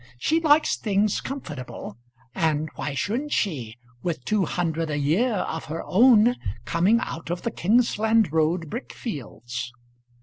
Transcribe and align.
She 0.17 0.39
likes 0.39 0.77
things 0.77 1.21
comfortable; 1.21 1.99
and 2.33 2.69
why 2.75 2.95
shouldn't 2.95 3.33
she, 3.33 3.75
with 4.01 4.25
two 4.25 4.45
hundred 4.45 4.89
a 4.89 4.97
year 4.97 5.31
of 5.31 5.65
her 5.65 5.83
own 5.85 6.37
coming 6.65 6.97
out 7.01 7.29
of 7.29 7.43
the 7.43 7.51
Kingsland 7.51 8.31
Road 8.33 8.67
brick 8.67 8.93
fields? 8.93 9.71